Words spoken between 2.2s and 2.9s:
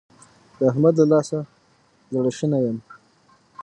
شنی يم.